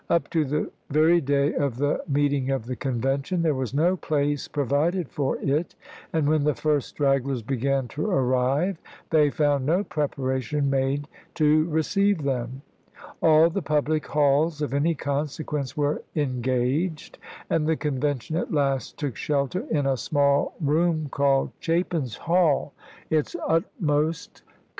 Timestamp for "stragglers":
6.89-7.43